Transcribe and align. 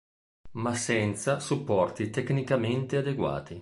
Ma 0.53 0.73
senza 0.73 1.39
supporti 1.39 2.09
tecnicamente 2.09 2.97
adeguati. 2.97 3.59